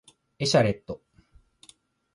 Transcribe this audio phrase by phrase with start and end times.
[0.39, 1.03] エシャレット